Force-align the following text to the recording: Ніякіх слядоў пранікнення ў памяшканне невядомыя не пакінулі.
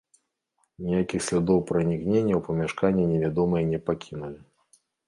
Ніякіх 0.85 1.25
слядоў 1.27 1.59
пранікнення 1.73 2.33
ў 2.39 2.43
памяшканне 2.51 3.05
невядомыя 3.13 3.63
не 3.75 3.79
пакінулі. 3.89 4.39